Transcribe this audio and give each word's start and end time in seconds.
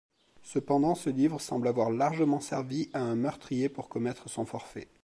Cependant, 0.41 0.95
ce 0.95 1.11
livre 1.11 1.39
semble 1.39 1.67
avoir 1.67 1.91
largement 1.91 2.39
servi 2.39 2.89
à 2.91 3.01
un 3.03 3.13
meurtrier 3.15 3.69
pour 3.69 3.87
commettre 3.87 4.27
son 4.29 4.47
forfait. 4.47 4.87